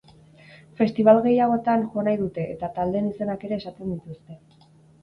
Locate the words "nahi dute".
2.09-2.49